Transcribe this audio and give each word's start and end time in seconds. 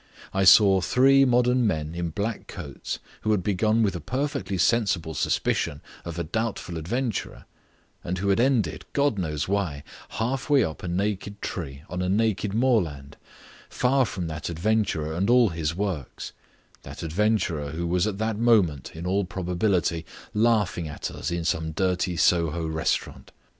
I 0.33 0.45
saw 0.45 0.81
three 0.81 1.25
modern 1.25 1.67
men 1.67 1.93
in 1.93 2.09
black 2.09 2.47
coats 2.47 2.97
who 3.21 3.29
had 3.29 3.43
begun 3.43 3.83
with 3.83 3.95
a 3.95 3.99
perfectly 4.01 4.57
sensible 4.57 5.13
suspicion 5.13 5.79
of 6.03 6.17
a 6.17 6.23
doubtful 6.23 6.79
adventurer 6.79 7.45
and 8.03 8.17
who 8.17 8.29
had 8.29 8.39
ended, 8.39 8.83
God 8.93 9.19
knows 9.19 9.43
how, 9.45 9.83
half 10.09 10.49
way 10.49 10.63
up 10.63 10.81
a 10.81 10.87
naked 10.87 11.39
tree 11.39 11.83
on 11.87 12.01
a 12.01 12.09
naked 12.09 12.51
moorland, 12.55 13.15
far 13.69 14.07
from 14.07 14.25
that 14.25 14.49
adventurer 14.49 15.13
and 15.15 15.29
all 15.29 15.49
his 15.49 15.75
works, 15.75 16.33
that 16.81 17.03
adventurer 17.03 17.69
who 17.69 17.85
was 17.85 18.07
at 18.07 18.17
that 18.17 18.39
moment, 18.39 18.95
in 18.95 19.05
all 19.05 19.23
probability, 19.23 20.03
laughing 20.33 20.87
at 20.87 21.11
us 21.11 21.29
in 21.29 21.45
some 21.45 21.73
dirty 21.73 22.17
Soho 22.17 22.65
restaurant. 22.65 23.31